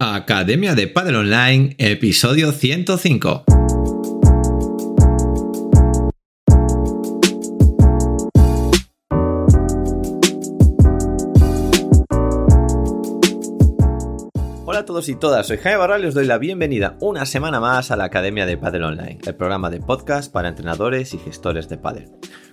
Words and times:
Academia 0.00 0.76
de 0.76 0.86
Padel 0.86 1.16
Online, 1.16 1.74
episodio 1.76 2.52
105. 2.52 3.42
Hola 14.64 14.78
a 14.78 14.84
todos 14.84 15.08
y 15.08 15.16
todas, 15.16 15.48
soy 15.48 15.56
Jaime 15.56 15.78
Barral 15.78 16.04
y 16.04 16.06
os 16.06 16.14
doy 16.14 16.26
la 16.26 16.38
bienvenida 16.38 16.96
una 17.00 17.26
semana 17.26 17.58
más 17.58 17.90
a 17.90 17.96
la 17.96 18.04
Academia 18.04 18.46
de 18.46 18.56
Padel 18.56 18.84
Online, 18.84 19.18
el 19.26 19.34
programa 19.34 19.68
de 19.68 19.80
podcast 19.80 20.32
para 20.32 20.48
entrenadores 20.48 21.12
y 21.12 21.18
gestores 21.18 21.68
de 21.68 21.76
padel. 21.76 22.08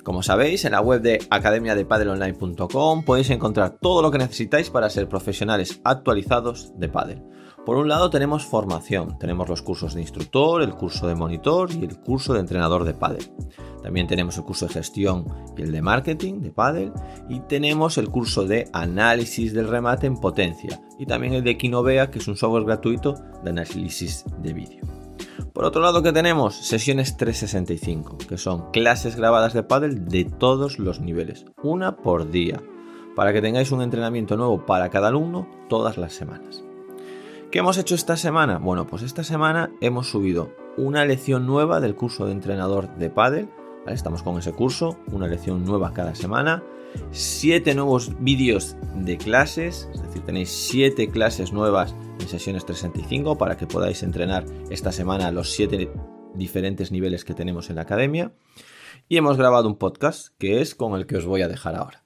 Como 0.05 0.21
sabéis, 0.21 0.63
en 0.65 0.73
la 0.73 0.81
web 0.81 1.01
de 1.01 1.25
academiadepadelonline.com 1.31 3.03
podéis 3.03 3.31
encontrar 3.31 3.79
todo 3.81 4.03
lo 4.03 4.11
que 4.11 4.19
necesitáis 4.19 4.69
para 4.69 4.91
ser 4.91 5.09
profesionales 5.09 5.81
actualizados 5.83 6.73
de 6.77 6.89
padel. 6.89 7.23
Por 7.65 7.77
un 7.77 7.87
lado 7.87 8.11
tenemos 8.11 8.45
formación, 8.45 9.17
tenemos 9.17 9.49
los 9.49 9.63
cursos 9.63 9.95
de 9.95 10.01
instructor, 10.01 10.61
el 10.61 10.75
curso 10.75 11.07
de 11.07 11.15
monitor 11.15 11.71
y 11.71 11.85
el 11.85 11.99
curso 11.99 12.35
de 12.35 12.41
entrenador 12.41 12.83
de 12.83 12.93
pádel. 12.93 13.31
También 13.81 14.05
tenemos 14.05 14.37
el 14.37 14.43
curso 14.43 14.67
de 14.67 14.73
gestión 14.73 15.25
y 15.57 15.63
el 15.63 15.71
de 15.71 15.81
marketing 15.81 16.41
de 16.41 16.51
pádel 16.51 16.93
y 17.27 17.39
tenemos 17.39 17.97
el 17.97 18.09
curso 18.09 18.45
de 18.45 18.69
análisis 18.73 19.53
del 19.53 19.67
remate 19.67 20.05
en 20.05 20.17
potencia 20.17 20.79
y 20.99 21.07
también 21.07 21.33
el 21.33 21.43
de 21.43 21.57
Kinovea, 21.57 22.11
que 22.11 22.19
es 22.19 22.27
un 22.27 22.37
software 22.37 22.65
gratuito 22.65 23.15
de 23.43 23.49
análisis 23.49 24.23
de 24.37 24.53
vídeo. 24.53 24.94
Por 25.55 25.63
otro 25.63 25.81
lado 25.81 26.03
que 26.03 26.11
tenemos 26.11 26.53
sesiones 26.53 27.15
365, 27.15 28.17
que 28.27 28.37
son 28.37 28.71
clases 28.71 29.15
grabadas 29.15 29.53
de 29.53 29.63
pádel 29.63 30.05
de 30.05 30.25
todos 30.25 30.79
los 30.79 30.99
niveles, 30.99 31.45
una 31.63 31.95
por 31.95 32.29
día, 32.29 32.61
para 33.15 33.31
que 33.31 33.41
tengáis 33.41 33.71
un 33.71 33.81
entrenamiento 33.81 34.35
nuevo 34.35 34.65
para 34.65 34.89
cada 34.89 35.07
alumno 35.07 35.47
todas 35.69 35.97
las 35.97 36.11
semanas. 36.11 36.61
¿Qué 37.51 37.59
hemos 37.59 37.77
hecho 37.77 37.95
esta 37.95 38.17
semana? 38.17 38.57
Bueno, 38.57 38.85
pues 38.85 39.01
esta 39.01 39.23
semana 39.23 39.71
hemos 39.79 40.09
subido 40.09 40.51
una 40.75 41.05
lección 41.05 41.47
nueva 41.47 41.79
del 41.79 41.95
curso 41.95 42.25
de 42.25 42.33
entrenador 42.33 42.93
de 42.97 43.09
pádel. 43.09 43.47
Estamos 43.87 44.23
con 44.23 44.39
ese 44.39 44.51
curso, 44.51 44.97
una 45.11 45.27
lección 45.27 45.63
nueva 45.63 45.93
cada 45.93 46.15
semana. 46.15 46.63
Siete 47.11 47.75
nuevos 47.75 48.11
vídeos 48.19 48.75
de 48.95 49.17
clases, 49.17 49.89
es 49.93 50.01
decir, 50.01 50.23
tenéis 50.23 50.49
siete 50.49 51.09
clases 51.09 51.53
nuevas 51.53 51.93
en 52.19 52.27
sesiones 52.27 52.65
365 52.65 53.37
para 53.37 53.57
que 53.57 53.67
podáis 53.67 54.01
entrenar 54.01 54.45
esta 54.71 54.91
semana 54.91 55.31
los 55.31 55.51
siete 55.51 55.91
diferentes 56.33 56.91
niveles 56.91 57.25
que 57.25 57.35
tenemos 57.35 57.69
en 57.69 57.75
la 57.75 57.83
academia. 57.83 58.33
Y 59.07 59.17
hemos 59.17 59.37
grabado 59.37 59.67
un 59.67 59.77
podcast 59.77 60.29
que 60.39 60.61
es 60.61 60.73
con 60.73 60.95
el 60.95 61.05
que 61.05 61.17
os 61.17 61.25
voy 61.25 61.43
a 61.43 61.47
dejar 61.47 61.75
ahora. 61.75 62.04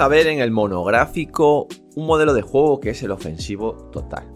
A 0.00 0.06
ver 0.06 0.28
en 0.28 0.38
el 0.38 0.52
monográfico 0.52 1.66
un 1.96 2.06
modelo 2.06 2.32
de 2.32 2.42
juego 2.42 2.78
que 2.78 2.90
es 2.90 3.02
el 3.02 3.10
ofensivo 3.10 3.74
total. 3.90 4.32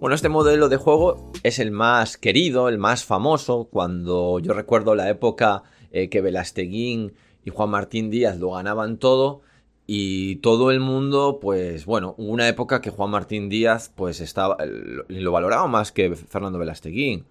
Bueno, 0.00 0.14
este 0.14 0.30
modelo 0.30 0.70
de 0.70 0.78
juego 0.78 1.30
es 1.42 1.58
el 1.58 1.70
más 1.70 2.16
querido, 2.16 2.68
el 2.68 2.78
más 2.78 3.04
famoso. 3.04 3.68
Cuando 3.70 4.38
yo 4.38 4.54
recuerdo 4.54 4.94
la 4.94 5.10
época 5.10 5.64
eh, 5.90 6.08
que 6.08 6.22
Velasteguín 6.22 7.12
y 7.44 7.50
Juan 7.50 7.70
Martín 7.70 8.10
Díaz 8.10 8.38
lo 8.38 8.52
ganaban 8.52 8.96
todo 8.96 9.42
y 9.86 10.36
todo 10.36 10.70
el 10.70 10.80
mundo, 10.80 11.40
pues 11.42 11.84
bueno, 11.84 12.14
una 12.16 12.48
época 12.48 12.80
que 12.80 12.90
Juan 12.90 13.10
Martín 13.10 13.50
Díaz 13.50 13.92
pues 13.94 14.20
estaba 14.20 14.56
lo 15.08 15.32
valoraba 15.32 15.66
más 15.66 15.92
que 15.92 16.14
Fernando 16.16 16.58
Velasteguín. 16.58 17.26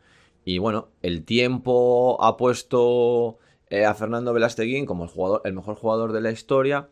Y 0.45 0.59
bueno, 0.59 0.89
el 1.01 1.23
tiempo 1.23 2.23
ha 2.23 2.37
puesto 2.37 3.39
eh, 3.71 3.85
a 3.85 3.95
Fernando 3.95 4.33
Velasteguín 4.33 4.85
como 4.85 5.05
el, 5.05 5.09
jugador, 5.09 5.41
el 5.45 5.53
mejor 5.53 5.75
jugador 5.75 6.11
de 6.11 6.21
la 6.21 6.31
historia 6.31 6.89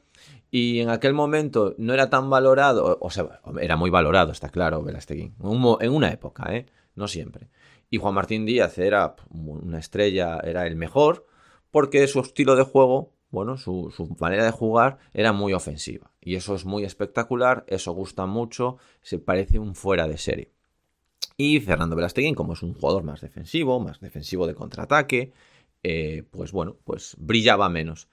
y 0.52 0.80
en 0.80 0.90
aquel 0.90 1.14
momento 1.14 1.76
no 1.78 1.94
era 1.94 2.10
tan 2.10 2.30
valorado, 2.30 2.98
o 3.02 3.10
sea, 3.12 3.42
era 3.62 3.76
muy 3.76 3.90
valorado, 3.90 4.32
está 4.32 4.50
claro, 4.50 4.82
Velasteguín, 4.84 5.36
en 5.80 5.92
una 5.92 6.10
época, 6.10 6.56
¿eh? 6.56 6.66
no 6.96 7.08
siempre. 7.08 7.50
Y 7.90 7.98
Juan 7.98 8.14
Martín 8.14 8.46
Díaz 8.46 8.78
era 8.78 9.16
una 9.30 9.80
estrella, 9.80 10.40
era 10.44 10.68
el 10.68 10.76
mejor, 10.76 11.26
porque 11.72 12.08
su 12.08 12.20
estilo 12.20 12.56
de 12.56 12.64
juego, 12.64 13.14
bueno, 13.32 13.58
su, 13.58 14.16
manera 14.20 14.44
de 14.44 14.52
jugar 14.52 14.98
era 15.14 15.34
muy 15.34 15.54
ofensiva. 15.54 16.12
Y 16.22 16.36
eso 16.36 16.56
es 16.56 16.66
muy 16.66 16.84
espectacular, 16.84 17.64
eso 17.68 17.94
gusta 17.94 18.26
mucho, 18.26 18.78
se 19.02 19.20
parece 19.20 19.60
un 19.60 19.76
fuera 19.76 20.08
de 20.08 20.18
serie. 20.18 20.52
Y 21.38 21.60
Fernando 21.62 21.96
Velasteguín, 21.96 22.36
como 22.36 22.54
es 22.54 22.64
un 22.64 22.74
jugador 22.74 23.04
más 23.04 23.22
defensivo, 23.22 23.80
más 23.80 24.00
defensivo 24.00 24.46
de 24.46 24.56
contraataque, 24.56 25.32
eh, 25.84 26.24
pues 26.30 26.52
bueno, 26.52 26.76
pues 26.84 27.16
brillaba 27.18 27.70
menos. 27.70 28.10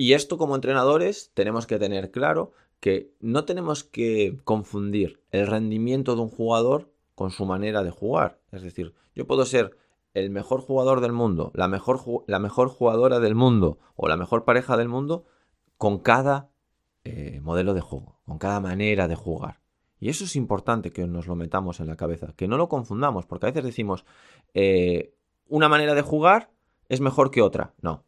Y 0.00 0.12
esto 0.12 0.38
como 0.38 0.54
entrenadores 0.54 1.32
tenemos 1.34 1.66
que 1.66 1.76
tener 1.76 2.12
claro 2.12 2.52
que 2.78 3.12
no 3.18 3.44
tenemos 3.44 3.82
que 3.82 4.38
confundir 4.44 5.20
el 5.32 5.48
rendimiento 5.48 6.14
de 6.14 6.22
un 6.22 6.28
jugador 6.28 6.92
con 7.16 7.32
su 7.32 7.44
manera 7.46 7.82
de 7.82 7.90
jugar. 7.90 8.38
Es 8.52 8.62
decir, 8.62 8.94
yo 9.16 9.26
puedo 9.26 9.44
ser 9.44 9.76
el 10.14 10.30
mejor 10.30 10.60
jugador 10.60 11.00
del 11.00 11.12
mundo, 11.12 11.50
la 11.52 11.66
mejor, 11.66 12.00
la 12.28 12.38
mejor 12.38 12.68
jugadora 12.68 13.18
del 13.18 13.34
mundo 13.34 13.80
o 13.96 14.06
la 14.06 14.16
mejor 14.16 14.44
pareja 14.44 14.76
del 14.76 14.88
mundo 14.88 15.24
con 15.76 15.98
cada 15.98 16.48
eh, 17.02 17.40
modelo 17.42 17.74
de 17.74 17.80
juego, 17.80 18.20
con 18.24 18.38
cada 18.38 18.60
manera 18.60 19.08
de 19.08 19.16
jugar. 19.16 19.58
Y 19.98 20.10
eso 20.10 20.26
es 20.26 20.36
importante 20.36 20.92
que 20.92 21.08
nos 21.08 21.26
lo 21.26 21.34
metamos 21.34 21.80
en 21.80 21.88
la 21.88 21.96
cabeza, 21.96 22.34
que 22.36 22.46
no 22.46 22.56
lo 22.56 22.68
confundamos, 22.68 23.26
porque 23.26 23.46
a 23.46 23.50
veces 23.50 23.64
decimos, 23.64 24.04
eh, 24.54 25.12
una 25.48 25.68
manera 25.68 25.94
de 25.94 26.02
jugar 26.02 26.52
es 26.88 27.00
mejor 27.00 27.32
que 27.32 27.42
otra. 27.42 27.74
No, 27.82 28.04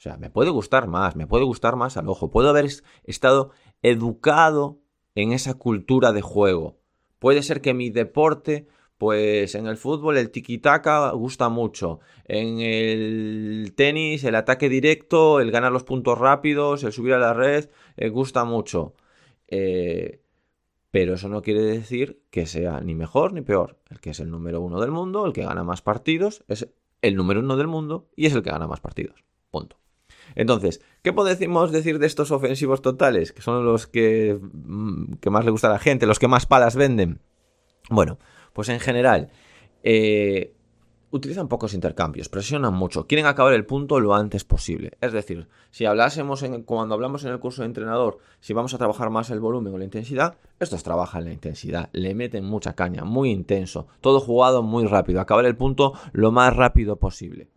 o 0.00 0.02
sea, 0.02 0.16
me 0.16 0.30
puede 0.30 0.48
gustar 0.48 0.86
más, 0.86 1.14
me 1.14 1.26
puede 1.26 1.44
gustar 1.44 1.76
más 1.76 1.98
al 1.98 2.08
ojo. 2.08 2.30
Puedo 2.30 2.48
haber 2.48 2.66
estado 3.04 3.50
educado 3.82 4.80
en 5.14 5.32
esa 5.32 5.52
cultura 5.52 6.12
de 6.12 6.22
juego. 6.22 6.78
Puede 7.18 7.42
ser 7.42 7.60
que 7.60 7.74
mi 7.74 7.90
deporte, 7.90 8.66
pues 8.96 9.54
en 9.54 9.66
el 9.66 9.76
fútbol 9.76 10.16
el 10.16 10.32
tiki-taka 10.32 11.10
gusta 11.10 11.50
mucho. 11.50 12.00
En 12.24 12.60
el 12.60 13.74
tenis, 13.76 14.24
el 14.24 14.36
ataque 14.36 14.70
directo, 14.70 15.38
el 15.38 15.50
ganar 15.50 15.70
los 15.70 15.84
puntos 15.84 16.16
rápidos, 16.16 16.82
el 16.82 16.94
subir 16.94 17.12
a 17.12 17.18
la 17.18 17.34
red, 17.34 17.68
eh, 17.98 18.08
gusta 18.08 18.46
mucho. 18.46 18.94
Eh, 19.48 20.22
pero 20.90 21.12
eso 21.12 21.28
no 21.28 21.42
quiere 21.42 21.60
decir 21.60 22.22
que 22.30 22.46
sea 22.46 22.80
ni 22.80 22.94
mejor 22.94 23.34
ni 23.34 23.42
peor. 23.42 23.78
El 23.90 24.00
que 24.00 24.10
es 24.10 24.20
el 24.20 24.30
número 24.30 24.62
uno 24.62 24.80
del 24.80 24.92
mundo, 24.92 25.26
el 25.26 25.34
que 25.34 25.44
gana 25.44 25.62
más 25.62 25.82
partidos, 25.82 26.42
es 26.48 26.70
el 27.02 27.16
número 27.16 27.40
uno 27.40 27.58
del 27.58 27.66
mundo 27.66 28.08
y 28.16 28.24
es 28.24 28.34
el 28.34 28.42
que 28.42 28.50
gana 28.50 28.66
más 28.66 28.80
partidos. 28.80 29.22
Punto. 29.50 29.79
Entonces, 30.34 30.80
¿qué 31.02 31.12
podemos 31.12 31.72
decir 31.72 31.98
de 31.98 32.06
estos 32.06 32.30
ofensivos 32.30 32.82
totales? 32.82 33.32
Que 33.32 33.42
son 33.42 33.64
los 33.64 33.86
que, 33.86 34.38
mm, 34.40 35.14
que 35.14 35.30
más 35.30 35.44
le 35.44 35.50
gusta 35.50 35.68
a 35.68 35.72
la 35.72 35.78
gente, 35.78 36.06
los 36.06 36.18
que 36.18 36.28
más 36.28 36.46
palas 36.46 36.76
venden. 36.76 37.20
Bueno, 37.88 38.18
pues 38.52 38.68
en 38.68 38.80
general, 38.80 39.30
eh, 39.82 40.54
utilizan 41.10 41.48
pocos 41.48 41.74
intercambios, 41.74 42.28
presionan 42.28 42.74
mucho, 42.74 43.06
quieren 43.06 43.26
acabar 43.26 43.52
el 43.52 43.66
punto 43.66 43.98
lo 44.00 44.14
antes 44.14 44.44
posible. 44.44 44.92
Es 45.00 45.12
decir, 45.12 45.48
si 45.70 45.84
hablásemos 45.84 46.42
en, 46.42 46.62
cuando 46.62 46.94
hablamos 46.94 47.24
en 47.24 47.32
el 47.32 47.40
curso 47.40 47.62
de 47.62 47.66
entrenador, 47.66 48.18
si 48.40 48.52
vamos 48.52 48.74
a 48.74 48.78
trabajar 48.78 49.10
más 49.10 49.30
el 49.30 49.40
volumen 49.40 49.74
o 49.74 49.78
la 49.78 49.84
intensidad, 49.84 50.36
estos 50.60 50.82
trabajan 50.82 51.24
la 51.24 51.32
intensidad, 51.32 51.90
le 51.92 52.14
meten 52.14 52.44
mucha 52.44 52.74
caña, 52.74 53.04
muy 53.04 53.30
intenso, 53.30 53.88
todo 54.00 54.20
jugado 54.20 54.62
muy 54.62 54.86
rápido, 54.86 55.20
acabar 55.20 55.44
el 55.44 55.56
punto 55.56 55.94
lo 56.12 56.30
más 56.30 56.54
rápido 56.54 56.96
posible 56.96 57.50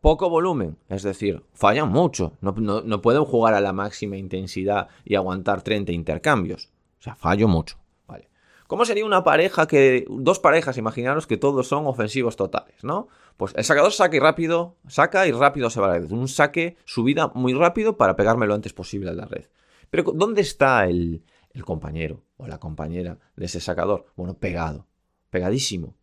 poco 0.00 0.30
volumen, 0.30 0.78
es 0.88 1.02
decir, 1.02 1.42
fallan 1.52 1.90
mucho, 1.90 2.34
no, 2.40 3.02
pueden 3.02 3.24
jugar 3.24 3.54
a 3.54 3.60
la 3.60 3.72
máxima 3.72 4.16
intensidad 4.16 4.88
y 5.04 5.16
aguantar 5.16 5.62
30 5.62 5.92
intercambios. 5.92 6.70
O 6.98 7.02
sea, 7.02 7.14
fallo 7.14 7.48
mucho. 7.48 7.78
Vale. 8.06 8.28
¿Cómo 8.66 8.84
sería 8.84 9.04
una 9.04 9.24
pareja 9.24 9.66
que. 9.66 10.04
Dos 10.08 10.38
parejas, 10.38 10.78
imaginaros 10.78 11.26
que 11.26 11.36
todos 11.36 11.68
son 11.68 11.86
ofensivos 11.86 12.36
totales, 12.36 12.82
¿no? 12.82 13.08
Pues 13.36 13.54
el 13.56 13.64
sacador 13.64 13.92
saca 13.92 14.16
y 14.16 14.20
rápido, 14.20 14.76
saca 14.88 15.26
y 15.26 15.32
rápido 15.32 15.70
se 15.70 15.80
va 15.80 15.86
a 15.86 15.90
la 15.90 15.98
red. 16.00 16.10
Un 16.10 16.28
saque, 16.28 16.76
subida 16.84 17.28
muy 17.34 17.54
rápido 17.54 17.96
para 17.96 18.16
pegarme 18.16 18.46
lo 18.46 18.54
antes 18.54 18.72
posible 18.72 19.10
a 19.10 19.14
la 19.14 19.26
red. 19.26 19.46
Pero 19.90 20.04
¿dónde 20.14 20.42
está 20.42 20.86
el, 20.86 21.24
el 21.52 21.64
compañero 21.64 22.24
o 22.36 22.46
la 22.46 22.58
compañera 22.58 23.18
de 23.36 23.46
ese 23.46 23.60
sacador? 23.60 24.06
Bueno, 24.16 24.34
pegado, 24.34 24.86
pegadísimo. 25.30 25.97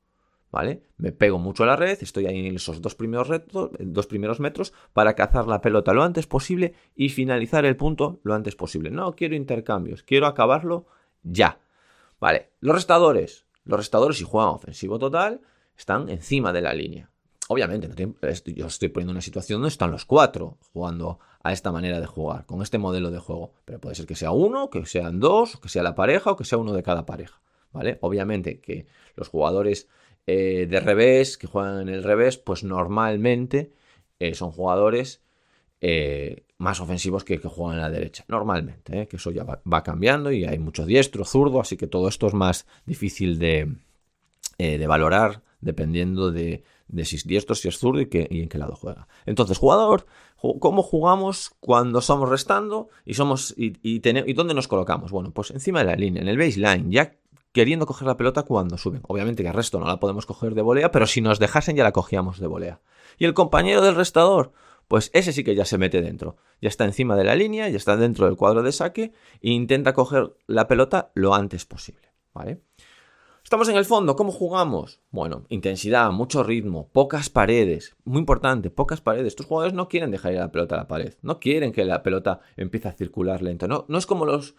¿Vale? 0.56 0.84
Me 0.96 1.12
pego 1.12 1.38
mucho 1.38 1.64
a 1.64 1.68
la 1.68 1.76
red, 1.76 1.98
estoy 2.00 2.28
ahí 2.28 2.48
en 2.48 2.56
esos 2.56 2.82
dos 2.82 2.96
primeros, 2.96 3.28
dos 3.78 4.08
primeros 4.08 4.40
metros 4.40 4.72
para 4.94 5.14
cazar 5.14 5.48
la 5.48 5.60
pelota 5.60 5.94
lo 5.94 6.02
antes 6.02 6.28
posible 6.28 6.74
y 6.96 7.10
finalizar 7.10 7.66
el 7.66 7.76
punto 7.76 8.22
lo 8.24 8.34
antes 8.34 8.56
posible. 8.56 8.90
No 8.90 9.18
quiero 9.18 9.36
intercambios, 9.36 10.02
quiero 10.02 10.28
acabarlo 10.28 10.86
ya. 11.24 11.60
Vale, 12.22 12.52
los 12.62 12.74
restadores. 12.74 13.46
Los 13.66 13.80
restadores, 13.80 14.18
si 14.18 14.24
juegan 14.24 14.52
ofensivo 14.52 14.98
total, 14.98 15.42
están 15.78 16.08
encima 16.08 16.54
de 16.54 16.62
la 16.62 16.74
línea. 16.74 17.10
Obviamente, 17.50 17.90
yo 18.56 18.68
estoy 18.68 18.88
poniendo 18.88 19.12
una 19.12 19.22
situación 19.22 19.60
donde 19.60 19.74
están 19.74 19.92
los 19.92 20.06
cuatro 20.06 20.58
jugando 20.72 21.20
a 21.44 21.52
esta 21.52 21.74
manera 21.74 22.00
de 22.00 22.06
jugar, 22.06 22.46
con 22.46 22.62
este 22.62 22.78
modelo 22.78 23.12
de 23.12 23.20
juego. 23.20 23.52
Pero 23.66 23.82
puede 23.82 23.96
ser 23.96 24.06
que 24.06 24.16
sea 24.16 24.32
uno, 24.32 24.70
que 24.70 24.86
sean 24.86 25.20
dos, 25.20 25.60
que 25.60 25.68
sea 25.68 25.84
la 25.84 25.96
pareja 25.96 26.32
o 26.32 26.38
que 26.38 26.46
sea 26.46 26.58
uno 26.58 26.72
de 26.72 26.82
cada 26.82 27.06
pareja. 27.06 27.42
¿Vale? 27.74 27.98
Obviamente 28.00 28.62
que 28.62 28.88
los 29.18 29.28
jugadores 29.28 29.90
eh, 30.28 30.66
de 30.70 30.80
revés, 30.80 31.38
que 31.38 31.48
juegan 31.48 31.82
en 31.82 31.90
el 31.90 32.04
revés, 32.04 32.38
pues 32.38 32.64
normalmente 32.64 33.74
eh, 34.20 34.34
son 34.34 34.52
jugadores 34.52 35.22
eh, 35.82 36.46
más 36.58 36.80
ofensivos 36.80 37.24
que 37.24 37.40
que 37.40 37.48
juegan 37.48 37.78
en 37.78 37.82
la 37.82 37.92
derecha. 37.92 38.26
Normalmente, 38.28 39.08
que 39.08 39.18
eso 39.18 39.32
ya 39.32 39.44
va, 39.44 39.84
cambiando 39.84 40.32
y 40.32 40.46
hay 40.46 40.58
mucho 40.58 40.86
diestro, 40.86 41.26
zurdo, 41.26 41.62
así 41.62 41.78
que 41.78 41.88
todo 41.88 42.08
esto 42.08 42.28
es 42.28 42.34
más 42.34 42.66
difícil 42.86 43.38
de, 43.38 43.76
de 44.58 44.88
valorar 44.88 45.44
dependiendo 45.62 46.32
de, 46.32 46.64
si 47.04 47.16
es 47.18 47.28
diestro, 47.28 47.56
si 47.56 47.68
es 47.68 47.78
zurdo 47.78 48.02
y, 48.02 48.08
en 48.12 48.50
qué 48.50 48.58
lado 48.58 48.76
juega. 48.76 49.08
Entonces, 49.26 49.58
jugador, 49.58 50.06
¿cómo 50.60 50.84
jugamos 50.84 51.52
cuando 51.60 52.00
estamos 52.00 52.30
restando 52.30 52.90
y 53.04 53.16
somos 53.16 53.54
y, 53.58 53.74
y 53.82 54.34
dónde 54.34 54.54
nos 54.54 54.68
colocamos? 54.68 55.12
Bueno, 55.12 55.32
pues 55.32 55.52
encima 55.52 55.80
de 55.80 55.86
la 55.86 55.96
línea, 55.96 56.22
en 56.22 56.30
el 56.30 56.38
baseline, 56.38 56.92
ya 56.92 57.16
queriendo 57.56 57.86
coger 57.86 58.06
la 58.06 58.18
pelota 58.18 58.44
cuando 58.44 58.78
suben. 58.78 59.02
Obviamente 59.08 59.42
que 59.42 59.48
el 59.48 59.56
resto 59.56 59.80
no 59.80 59.88
la 59.88 59.98
podemos 59.98 60.26
coger 60.26 60.56
de 60.56 60.62
volea, 60.62 60.92
pero 60.92 61.08
si 61.08 61.22
nos 61.22 61.40
dejasen 61.40 61.78
ya 61.78 61.86
la 61.86 61.94
cogíamos 61.94 62.38
de 62.38 62.48
volea. 62.48 62.82
Y 63.18 63.24
el 63.24 63.34
compañero 63.34 63.82
del 63.82 63.96
restador, 63.96 64.52
pues 64.90 65.10
ese 65.14 65.32
sí 65.32 65.46
que 65.46 65.56
ya 65.56 65.64
se 65.64 65.78
mete 65.78 66.02
dentro. 66.02 66.36
Ya 66.62 66.68
está 66.68 66.84
encima 66.84 67.16
de 67.16 67.24
la 67.24 67.34
línea, 67.34 67.70
ya 67.70 67.78
está 67.78 67.96
dentro 67.96 68.26
del 68.26 68.36
cuadro 68.36 68.62
de 68.62 68.74
saque 68.74 69.14
e 69.40 69.52
intenta 69.52 69.94
coger 69.94 70.36
la 70.48 70.68
pelota 70.68 71.14
lo 71.16 71.34
antes 71.34 71.64
posible, 71.64 72.12
¿vale? 72.34 72.62
Estamos 73.42 73.70
en 73.70 73.78
el 73.78 73.86
fondo, 73.86 74.18
¿cómo 74.18 74.34
jugamos? 74.34 75.00
Bueno, 75.10 75.46
intensidad, 75.48 76.12
mucho 76.12 76.44
ritmo, 76.44 76.90
pocas 76.92 77.30
paredes, 77.30 77.96
muy 78.04 78.20
importante, 78.20 78.70
pocas 78.70 79.00
paredes. 79.00 79.28
Estos 79.28 79.46
jugadores 79.46 79.74
no 79.74 79.88
quieren 79.88 80.12
dejar 80.12 80.34
ir 80.34 80.40
la 80.40 80.52
pelota 80.52 80.76
a 80.76 80.80
la 80.80 80.88
pared, 80.90 81.14
no 81.22 81.40
quieren 81.40 81.72
que 81.72 81.86
la 81.86 82.04
pelota 82.04 82.42
empiece 82.58 82.90
a 82.90 82.94
circular 82.94 83.42
lento, 83.42 83.70
no, 83.70 83.86
no 83.88 83.98
es 83.98 84.06
como 84.06 84.26
los 84.26 84.56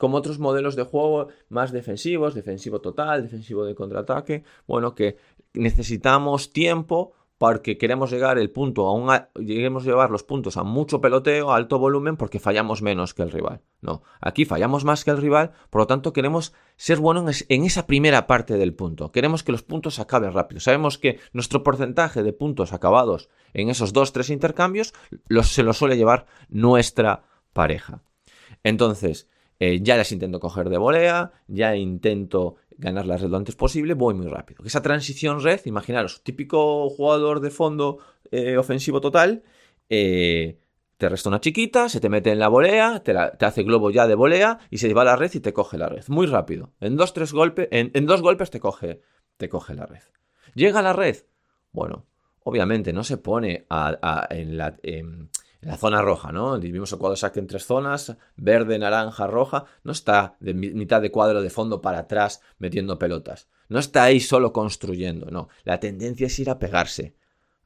como 0.00 0.16
otros 0.16 0.38
modelos 0.38 0.76
de 0.76 0.84
juego 0.84 1.28
más 1.50 1.72
defensivos, 1.72 2.34
defensivo 2.34 2.80
total, 2.80 3.22
defensivo 3.22 3.66
de 3.66 3.74
contraataque, 3.74 4.44
bueno, 4.66 4.94
que 4.94 5.18
necesitamos 5.52 6.54
tiempo 6.54 7.12
porque 7.36 7.76
queremos 7.76 8.10
llegar 8.10 8.38
el 8.38 8.50
punto 8.50 8.86
a 8.86 8.94
un 8.94 9.10
lleguemos 9.44 9.82
a 9.82 9.86
llevar 9.86 10.10
los 10.10 10.22
puntos 10.22 10.56
a 10.56 10.62
mucho 10.62 11.02
peloteo, 11.02 11.52
a 11.52 11.56
alto 11.56 11.78
volumen 11.78 12.16
porque 12.16 12.40
fallamos 12.40 12.80
menos 12.80 13.12
que 13.12 13.22
el 13.22 13.30
rival. 13.30 13.60
No, 13.82 14.02
aquí 14.22 14.46
fallamos 14.46 14.86
más 14.86 15.04
que 15.04 15.10
el 15.10 15.18
rival, 15.18 15.52
por 15.68 15.82
lo 15.82 15.86
tanto 15.86 16.14
queremos 16.14 16.54
ser 16.76 16.98
buenos 16.98 17.44
en 17.50 17.64
esa 17.64 17.86
primera 17.86 18.26
parte 18.26 18.56
del 18.56 18.72
punto. 18.72 19.12
Queremos 19.12 19.42
que 19.42 19.52
los 19.52 19.62
puntos 19.62 19.98
acaben 19.98 20.32
rápido. 20.32 20.60
Sabemos 20.60 20.96
que 20.96 21.20
nuestro 21.34 21.62
porcentaje 21.62 22.22
de 22.22 22.32
puntos 22.32 22.72
acabados 22.72 23.28
en 23.52 23.68
esos 23.68 23.92
dos 23.92 24.14
tres 24.14 24.30
intercambios 24.30 24.94
se 25.42 25.62
los 25.62 25.76
suele 25.76 25.98
llevar 25.98 26.24
nuestra 26.48 27.24
pareja. 27.52 28.02
Entonces, 28.62 29.29
eh, 29.60 29.80
ya 29.82 29.98
las 29.98 30.10
intento 30.10 30.40
coger 30.40 30.70
de 30.70 30.78
volea, 30.78 31.32
ya 31.46 31.76
intento 31.76 32.56
ganar 32.78 33.06
la 33.06 33.18
red 33.18 33.28
lo 33.28 33.36
antes 33.36 33.56
posible, 33.56 33.92
voy 33.92 34.14
muy 34.14 34.26
rápido. 34.26 34.64
Esa 34.64 34.80
transición 34.80 35.42
red, 35.42 35.60
imaginaros, 35.66 36.22
típico 36.22 36.88
jugador 36.88 37.40
de 37.40 37.50
fondo 37.50 37.98
eh, 38.30 38.56
ofensivo 38.56 39.02
total, 39.02 39.42
eh, 39.90 40.58
te 40.96 41.08
resta 41.10 41.28
una 41.28 41.40
chiquita, 41.40 41.90
se 41.90 42.00
te 42.00 42.08
mete 42.08 42.32
en 42.32 42.38
la 42.38 42.48
volea, 42.48 43.02
te, 43.02 43.12
hace 43.12 43.62
globo 43.62 43.90
ya 43.90 44.06
de 44.06 44.14
volea 44.14 44.58
y 44.70 44.78
se 44.78 44.88
lleva 44.88 45.02
a 45.02 45.06
la 45.06 45.16
red 45.16 45.30
y 45.34 45.40
te 45.40 45.52
coge 45.52 45.76
la 45.76 45.90
red. 45.90 46.04
Muy 46.08 46.26
rápido. 46.26 46.72
En 46.80 46.96
dos, 46.96 47.12
tres 47.12 47.32
golpes, 47.34 47.68
en, 47.70 48.06
dos 48.06 48.22
golpes 48.22 48.50
te 48.50 48.60
coge, 48.60 49.02
te 49.36 49.50
coge 49.50 49.74
la 49.74 49.84
red. 49.84 50.02
Llega 50.54 50.80
a 50.80 50.82
la 50.82 50.94
red. 50.94 51.16
Bueno, 51.70 52.06
obviamente 52.44 52.94
no 52.94 53.04
se 53.04 53.18
pone 53.18 53.66
en 54.30 54.56
la 54.56 54.76
la 55.62 55.76
zona 55.76 56.00
roja, 56.00 56.32
¿no? 56.32 56.58
Dividimos 56.58 56.92
el 56.92 56.98
cuadro 56.98 57.16
saque 57.16 57.38
en 57.38 57.46
tres 57.46 57.66
zonas, 57.66 58.16
verde, 58.36 58.78
naranja, 58.78 59.26
roja. 59.26 59.66
No 59.84 59.92
está 59.92 60.36
de 60.40 60.54
mitad 60.54 61.02
de 61.02 61.10
cuadro 61.10 61.42
de 61.42 61.50
fondo 61.50 61.82
para 61.82 62.00
atrás 62.00 62.40
metiendo 62.58 62.98
pelotas. 62.98 63.48
No 63.68 63.78
está 63.78 64.04
ahí 64.04 64.20
solo 64.20 64.52
construyendo, 64.52 65.30
no. 65.30 65.48
La 65.64 65.78
tendencia 65.78 66.26
es 66.26 66.38
ir 66.38 66.48
a 66.50 66.58
pegarse, 66.58 67.14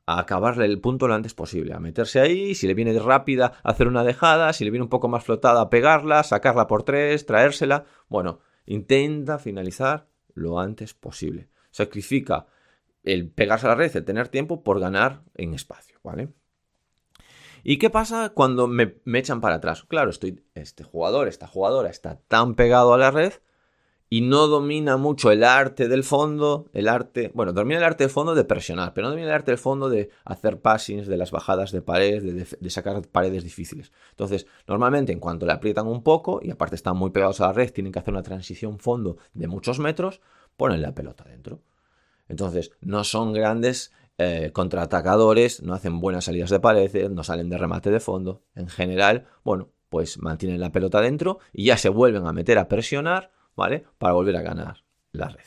a 0.06 0.19
acabarle 0.19 0.67
el 0.67 0.81
punto 0.81 1.06
lo 1.06 1.14
antes 1.14 1.35
posible, 1.35 1.73
a 1.73 1.79
meterse 1.79 2.20
ahí, 2.20 2.55
si 2.55 2.67
le 2.67 2.75
viene 2.75 2.99
rápida, 2.99 3.55
hacer 3.62 3.87
una 3.87 4.05
dejada, 4.05 4.52
si 4.52 4.64
le 4.64 4.70
viene 4.70 4.85
un 4.85 4.91
poco 4.91 5.08
más 5.08 5.25
flotada, 5.25 5.70
pegarla, 5.70 6.23
sacarla 6.25 6.67
por 6.67 6.82
tres, 6.82 7.26
traérsela. 7.26 7.87
Bueno, 8.08 8.41
intenta 8.67 9.38
finalizar 9.38 10.08
lo 10.35 10.58
antes 10.58 10.94
posible. 10.94 11.49
Sacrifica 11.70 12.46
el 13.05 13.31
pegarse 13.31 13.67
a 13.67 13.70
la 13.70 13.76
red, 13.76 13.96
el 13.96 14.05
tener 14.05 14.29
tiempo 14.29 14.64
por 14.64 14.81
ganar 14.81 15.23
en 15.35 15.55
espacio, 15.55 15.99
¿vale? 16.02 16.31
¿Y 17.67 17.79
qué 17.79 17.89
pasa 17.89 18.29
cuando 18.29 18.67
me, 18.69 18.97
echan 19.15 19.41
para 19.41 19.57
atrás? 19.57 19.85
Claro, 19.89 20.11
estoy, 20.11 20.45
este 20.55 20.85
jugador, 20.85 21.29
esta 21.29 21.47
jugadora 21.47 21.89
está 21.89 22.21
tan 22.29 22.55
pegado 22.55 22.93
a 22.93 22.99
la 22.99 23.11
red 23.11 23.33
y 24.11 24.21
no 24.21 24.49
domina 24.49 24.99
mucho 24.99 25.31
el 25.31 25.43
arte 25.43 25.89
del 25.89 26.05
fondo, 26.05 26.69
el 26.75 26.89
arte, 26.89 27.33
bueno, 27.35 27.55
domina 27.55 27.79
el 27.79 27.85
arte 27.85 28.05
del 28.05 28.11
fondo 28.11 28.35
de 28.35 28.45
presionar, 28.45 28.93
pero 28.93 29.07
no 29.07 29.13
domina 29.13 29.29
el 29.29 29.35
arte 29.35 29.51
del 29.51 29.59
fondo 29.59 29.89
de 29.89 30.11
hacer 30.27 30.61
passings, 30.61 31.07
de 31.07 31.17
las 31.17 31.31
bajadas 31.31 31.73
de 31.73 31.81
pared, 31.81 32.23
de, 32.23 32.71
sacar 32.71 33.01
paredes 33.09 33.43
difíciles. 33.45 33.93
Entonces, 34.11 34.47
normalmente 34.69 35.13
en 35.13 35.19
cuanto 35.19 35.47
le 35.47 35.53
aprietan 35.53 35.87
un 35.87 36.03
poco, 36.03 36.41
y 36.43 36.51
aparte 36.51 36.77
están 36.77 36.99
muy 36.99 37.11
pegados 37.11 37.41
a 37.41 37.47
la 37.47 37.55
red, 37.55 37.73
tienen 37.73 37.93
que 37.93 37.99
hacer 37.99 38.13
una 38.13 38.23
transición 38.23 38.79
fondo 38.79 39.17
de 39.33 39.49
muchos 39.49 39.79
metros, 39.79 40.21
ponen 40.59 40.83
la 40.83 40.95
pelota 40.95 41.25
dentro. 41.25 41.63
Entonces, 42.29 42.73
no 42.83 43.05
son 43.05 43.33
grandes 43.33 43.91
eh, 44.19 44.51
contraatacadores, 44.53 45.63
no 45.63 45.75
hacen 45.75 46.01
buenas 46.01 46.27
salidas 46.27 46.51
de 46.51 46.61
paredes, 46.61 47.11
no 47.11 47.25
salen 47.25 47.49
de 47.49 47.59
remate 47.59 47.91
de 47.91 48.01
fondo. 48.01 48.43
En 48.55 48.69
general, 48.69 49.27
bueno, 49.43 49.71
pues 49.89 50.19
mantienen 50.19 50.61
la 50.61 50.73
pelota 50.73 51.01
dentro 51.01 51.39
y 51.53 51.67
ya 51.67 51.77
se 51.77 51.89
vuelven 51.89 52.27
a 52.27 52.33
meter 52.33 52.59
a 52.59 52.69
presionar, 52.69 53.33
¿vale? 53.57 53.85
Para 53.99 54.15
volver 54.15 54.37
a 54.37 54.43
ganar 54.43 54.85
la 55.13 55.29
red. 55.29 55.45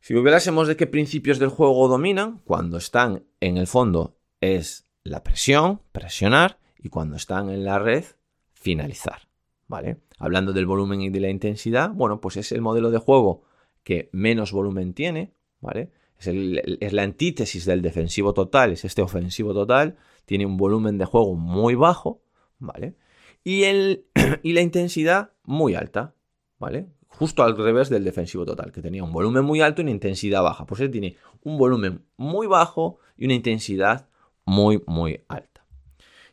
Si 0.00 0.14
hubiéramos 0.14 0.68
de 0.68 0.76
qué 0.76 0.86
principios 0.86 1.38
del 1.38 1.48
juego 1.48 1.88
dominan, 1.88 2.40
cuando 2.44 2.76
están 2.76 3.24
en 3.40 3.56
el 3.56 3.66
fondo 3.66 4.18
es 4.40 4.84
la 5.02 5.22
presión, 5.22 5.80
presionar, 5.92 6.58
y 6.78 6.90
cuando 6.90 7.16
están 7.16 7.48
en 7.48 7.64
la 7.64 7.78
red, 7.78 8.04
finalizar, 8.52 9.28
¿vale? 9.68 10.02
Hablando 10.18 10.52
del 10.52 10.66
volumen 10.66 11.00
y 11.00 11.08
de 11.08 11.20
la 11.20 11.30
intensidad, 11.30 11.90
bueno, 11.90 12.20
pues 12.20 12.36
es 12.36 12.52
el 12.52 12.60
modelo 12.60 12.90
de 12.90 12.98
juego 12.98 13.44
que 13.82 14.10
menos 14.12 14.52
volumen 14.52 14.92
tiene, 14.92 15.32
¿vale? 15.60 15.90
Es, 16.18 16.92
la 16.92 17.02
antítesis 17.02 17.64
del 17.64 17.82
defensivo 17.82 18.34
total, 18.34 18.72
es 18.72 18.84
este 18.84 19.02
ofensivo 19.02 19.52
total, 19.52 19.96
tiene 20.24 20.46
un 20.46 20.56
volumen 20.56 20.98
de 20.98 21.04
juego 21.04 21.34
muy 21.34 21.74
bajo, 21.74 22.22
¿vale? 22.58 22.94
Y, 23.42 23.64
el, 23.64 24.06
y 24.42 24.52
la 24.52 24.60
intensidad 24.60 25.32
muy 25.44 25.74
alta, 25.74 26.14
¿vale? 26.58 26.88
Justo 27.08 27.44
al 27.44 27.56
revés 27.56 27.90
del 27.90 28.04
defensivo 28.04 28.44
total, 28.44 28.72
que 28.72 28.82
tenía 28.82 29.04
un 29.04 29.12
volumen 29.12 29.44
muy 29.44 29.60
alto 29.60 29.80
y 29.80 29.84
una 29.84 29.92
intensidad 29.92 30.42
baja. 30.42 30.66
Pues 30.66 30.80
él 30.80 30.90
tiene 30.90 31.16
un 31.42 31.58
volumen 31.58 32.04
muy 32.16 32.46
bajo 32.46 32.98
y 33.16 33.26
una 33.26 33.34
intensidad 33.34 34.08
muy, 34.44 34.82
muy 34.86 35.22
alta. 35.28 35.64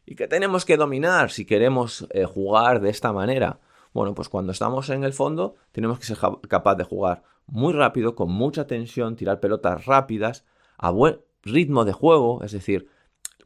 ¿Y 0.06 0.16
qué 0.16 0.28
tenemos 0.28 0.66
que 0.66 0.78
dominar 0.78 1.30
si 1.30 1.46
queremos 1.46 2.08
eh, 2.12 2.26
jugar 2.26 2.82
de 2.82 2.90
esta 2.90 3.14
manera? 3.14 3.60
Bueno, 3.94 4.14
pues 4.14 4.30
cuando 4.30 4.52
estamos 4.52 4.90
en 4.90 5.04
el 5.04 5.14
fondo 5.14 5.56
tenemos 5.72 6.00
que 6.00 6.06
ser 6.06 6.18
capaz 6.48 6.76
de 6.76 6.84
jugar 6.84 7.24
muy 7.46 7.74
rápido, 7.74 8.16
con 8.16 8.32
mucha 8.32 8.68
tensión, 8.68 9.16
tirar 9.16 9.40
pelotas 9.40 9.86
rápidas, 9.86 10.46
a 10.78 10.92
buen 10.92 11.20
ritmo 11.44 11.86
de 11.86 11.92
juego, 11.92 12.44
es 12.44 12.52
decir, 12.52 12.88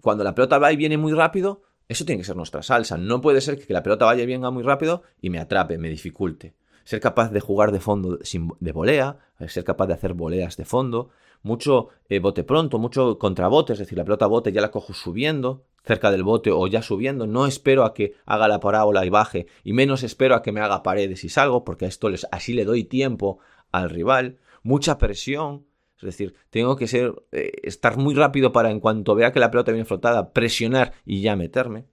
cuando 0.02 0.24
la 0.24 0.36
pelota 0.36 0.60
va 0.60 0.72
y 0.72 0.76
viene 0.76 0.98
muy 0.98 1.14
rápido, 1.14 1.64
eso 1.88 2.06
tiene 2.06 2.22
que 2.22 2.26
ser 2.26 2.36
nuestra 2.36 2.62
salsa. 2.62 2.98
No 2.98 3.22
puede 3.22 3.42
ser 3.42 3.64
que 3.64 3.74
la 3.74 3.84
pelota 3.84 4.06
vaya 4.06 4.24
y 4.24 4.28
venga 4.28 4.52
muy 4.52 4.64
rápido 4.64 5.04
y 5.22 5.30
me 5.30 5.40
atrape, 5.40 5.78
me 5.78 5.90
dificulte. 5.90 6.56
Ser 6.84 7.00
capaz 7.00 7.32
de 7.32 7.40
jugar 7.40 7.72
de 7.72 7.80
fondo 7.80 8.20
sin, 8.22 8.52
de 8.60 8.72
volea, 8.72 9.18
ser 9.48 9.64
capaz 9.64 9.88
de 9.88 9.94
hacer 9.94 10.14
voleas 10.14 10.58
de 10.58 10.66
fondo, 10.66 11.10
mucho 11.42 11.90
eh, 12.10 12.20
bote 12.20 12.44
pronto, 12.44 12.78
mucho 12.78 13.18
contrabote, 13.18 13.74
es 13.74 13.80
decir, 13.80 13.98
la 13.98 14.04
pelota 14.04 14.28
bote 14.28 14.52
ya 14.52 14.62
la 14.62 14.72
cojo 14.72 14.94
subiendo, 14.94 15.64
cerca 15.86 16.12
del 16.12 16.24
bote 16.24 16.52
o 16.52 16.68
ya 16.68 16.82
subiendo, 16.82 17.28
no 17.28 17.46
espero 17.46 17.86
a 17.86 17.94
que 17.94 18.14
haga 18.26 18.48
la 18.48 18.60
parábola 18.60 19.06
y 19.06 19.10
baje, 19.10 19.48
y 19.64 19.74
menos 19.74 20.04
espero 20.04 20.36
a 20.36 20.42
que 20.42 20.52
me 20.52 20.62
haga 20.62 20.84
paredes 20.84 21.24
y 21.24 21.30
salgo, 21.30 21.64
porque 21.64 21.86
a 21.86 21.88
esto 21.88 22.10
les, 22.10 22.28
así 22.32 22.54
le 22.54 22.66
doy 22.66 22.84
tiempo 22.84 23.40
al 23.72 23.90
rival, 23.90 24.40
mucha 24.64 24.98
presión, 24.98 25.66
es 25.98 26.04
decir, 26.04 26.36
tengo 26.50 26.76
que 26.76 26.88
ser, 26.88 27.14
eh, 27.32 27.52
estar 27.64 27.98
muy 27.98 28.16
rápido 28.16 28.52
para 28.52 28.70
en 28.70 28.80
cuanto 28.80 29.16
vea 29.16 29.32
que 29.32 29.40
la 29.40 29.52
pelota 29.52 29.72
viene 29.72 29.86
flotada, 29.86 30.34
presionar 30.34 30.94
y 31.06 31.22
ya 31.22 31.36
meterme. 31.36 31.86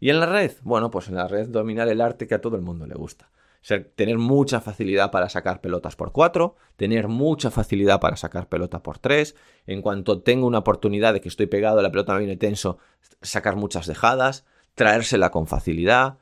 Y 0.00 0.10
en 0.10 0.20
la 0.20 0.26
red, 0.26 0.52
bueno, 0.62 0.90
pues 0.90 1.08
en 1.08 1.16
la 1.16 1.28
red 1.28 1.48
dominar 1.48 1.88
el 1.88 2.00
arte 2.00 2.26
que 2.26 2.34
a 2.34 2.40
todo 2.40 2.56
el 2.56 2.62
mundo 2.62 2.86
le 2.86 2.94
gusta. 2.94 3.30
Tener 3.96 4.18
mucha 4.18 4.60
facilidad 4.60 5.10
para 5.10 5.30
sacar 5.30 5.62
pelotas 5.62 5.96
por 5.96 6.12
4, 6.12 6.54
tener 6.76 7.08
mucha 7.08 7.50
facilidad 7.50 7.98
para 7.98 8.16
sacar 8.16 8.48
pelota 8.48 8.82
por 8.82 8.98
3, 8.98 9.34
en 9.66 9.80
cuanto 9.80 10.20
tengo 10.20 10.46
una 10.46 10.58
oportunidad 10.58 11.14
de 11.14 11.22
que 11.22 11.30
estoy 11.30 11.46
pegado, 11.46 11.80
la 11.80 11.90
pelota 11.90 12.12
me 12.12 12.20
viene 12.20 12.36
tenso, 12.36 12.76
sacar 13.22 13.56
muchas 13.56 13.86
dejadas, 13.86 14.44
traérsela 14.74 15.30
con 15.30 15.46
facilidad, 15.46 16.18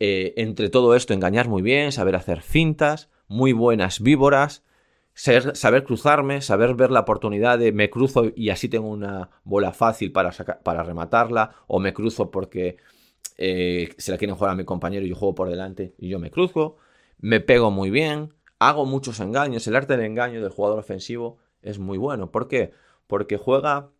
eh, 0.00 0.32
entre 0.38 0.70
todo 0.70 0.94
esto 0.94 1.12
engañar 1.12 1.48
muy 1.48 1.60
bien, 1.60 1.92
saber 1.92 2.16
hacer 2.16 2.40
fintas, 2.40 3.10
muy 3.28 3.52
buenas 3.52 4.00
víboras, 4.00 4.62
saber 5.12 5.84
cruzarme, 5.84 6.40
saber 6.40 6.74
ver 6.74 6.90
la 6.90 7.00
oportunidad 7.00 7.58
de 7.58 7.72
me 7.72 7.90
cruzo 7.90 8.32
y 8.34 8.50
así 8.50 8.68
tengo 8.68 8.88
una 8.88 9.30
bola 9.44 9.72
fácil 9.72 10.12
para, 10.12 10.30
para 10.62 10.82
rematarla, 10.82 11.56
o 11.66 11.78
me 11.78 11.92
cruzo 11.92 12.30
porque 12.30 12.76
eh, 13.38 13.90
se 13.98 14.12
la 14.12 14.18
quieren 14.18 14.36
jugar 14.36 14.52
a 14.52 14.56
mi 14.56 14.64
compañero 14.64 15.04
y 15.04 15.10
yo 15.10 15.16
juego 15.16 15.34
por 15.34 15.50
delante 15.50 15.94
y 15.98 16.08
yo 16.08 16.18
me 16.18 16.30
cruzo, 16.30 16.76
me 17.18 17.40
pego 17.40 17.70
muy 17.70 17.90
bien, 17.90 18.34
hago 18.58 18.86
muchos 18.86 19.20
engaños. 19.20 19.66
El 19.66 19.76
arte 19.76 19.96
del 19.96 20.06
engaño 20.06 20.40
del 20.40 20.50
jugador 20.50 20.78
ofensivo 20.78 21.38
es 21.62 21.78
muy 21.78 21.98
bueno. 21.98 22.30
¿Por 22.30 22.48
qué? 22.48 22.72
Porque 23.06 23.36
juega 23.36 23.90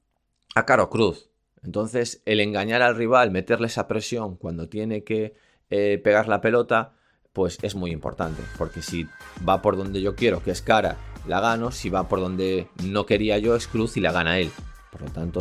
a 0.54 0.66
caro 0.66 0.90
cruz. 0.90 1.30
Entonces, 1.62 2.22
el 2.26 2.40
engañar 2.40 2.82
al 2.82 2.96
rival, 2.96 3.30
meterle 3.30 3.66
esa 3.66 3.88
presión 3.88 4.36
cuando 4.36 4.68
tiene 4.68 5.02
que 5.04 5.34
eh, 5.70 6.00
pegar 6.02 6.28
la 6.28 6.40
pelota, 6.40 6.94
pues 7.32 7.58
es 7.62 7.74
muy 7.74 7.90
importante. 7.90 8.42
Porque 8.56 8.82
si 8.82 9.06
va 9.46 9.62
por 9.62 9.76
donde 9.76 10.00
yo 10.00 10.14
quiero, 10.14 10.42
que 10.42 10.52
es 10.52 10.62
cara, 10.62 10.96
la 11.26 11.40
gano. 11.40 11.72
Si 11.72 11.90
va 11.90 12.08
por 12.08 12.20
donde 12.20 12.68
no 12.84 13.06
quería 13.06 13.38
yo, 13.38 13.56
es 13.56 13.66
cruz 13.66 13.96
y 13.96 14.00
la 14.00 14.12
gana 14.12 14.38
él. 14.38 14.50
Por 14.92 15.02
lo 15.02 15.10
tanto, 15.10 15.40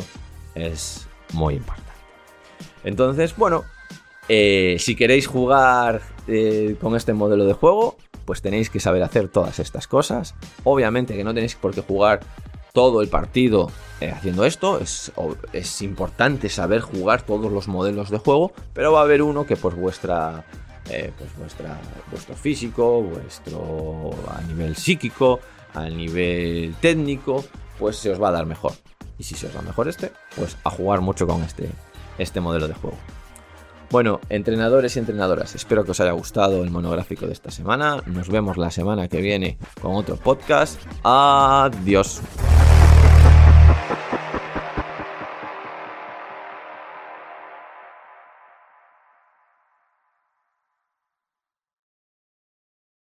es 0.56 1.08
muy 1.34 1.56
importante. 1.56 1.92
Entonces, 2.84 3.36
bueno, 3.36 3.66
eh, 4.28 4.78
si 4.80 4.96
queréis 4.96 5.28
jugar 5.28 6.02
eh, 6.28 6.76
con 6.82 6.96
este 6.96 7.14
modelo 7.14 7.46
de 7.46 7.54
juego, 7.54 7.98
pues 8.26 8.42
tenéis 8.42 8.70
que 8.70 8.80
saber 8.80 9.04
hacer 9.04 9.28
todas 9.28 9.60
estas 9.60 9.88
cosas. 9.88 10.36
Obviamente 10.64 11.16
que 11.16 11.24
no 11.24 11.34
tenéis 11.34 11.56
por 11.56 11.74
qué 11.74 11.82
jugar 11.82 12.22
todo 12.74 13.02
el 13.02 13.08
partido 13.08 13.70
eh, 14.02 14.10
haciendo 14.10 14.46
esto. 14.46 14.80
Es, 14.80 15.82
importante 15.82 16.50
saber 16.50 16.82
jugar 16.82 17.22
todos 17.22 17.52
los 17.52 17.68
modelos 17.68 18.10
de 18.10 18.18
juego, 18.18 18.52
pero 18.74 18.92
va 18.92 19.02
a 19.02 19.04
haber 19.04 19.22
uno 19.22 19.46
que 19.46 19.56
por 19.56 19.76
vuestra, 19.76 20.46
pues 20.84 21.38
vuestra, 21.38 21.80
vuestro 22.10 22.36
físico, 22.36 23.02
vuestro 23.04 24.12
a 24.28 24.42
nivel 24.42 24.76
psíquico, 24.76 25.40
a 25.74 25.88
nivel 25.88 26.76
técnico, 26.82 27.46
pues 27.78 27.98
se 27.98 28.12
os 28.12 28.22
va 28.22 28.30
a 28.30 28.32
dar 28.32 28.46
mejor. 28.46 28.74
Y 29.18 29.24
si 29.24 29.36
se 29.36 29.48
os 29.48 29.54
da 29.54 29.62
mejor 29.62 29.88
este, 29.88 30.12
pues 30.36 30.58
a 30.64 30.70
jugar 30.70 31.02
mucho 31.02 31.28
con 31.28 31.44
este, 31.44 31.70
este 32.18 32.42
modelo 32.42 32.68
de 32.68 32.74
juego. 32.74 32.98
Bueno, 33.92 34.20
entrenadores 34.30 34.96
y 34.96 35.00
entrenadoras, 35.00 35.56
espero 35.56 35.86
que 35.86 35.92
os 35.92 36.00
haya 36.00 36.12
gustado 36.12 36.64
el 36.64 36.72
monográfico 36.72 37.28
de 37.28 37.34
esta 37.34 37.52
semana. 37.52 38.02
Nos 38.06 38.30
vemos 38.30 38.58
la 38.58 38.72
semana 38.72 39.08
que 39.08 39.22
viene 39.22 39.58
con 39.82 39.96
otro 39.96 40.16
podcast. 40.18 40.80
Adiós. 41.04 42.22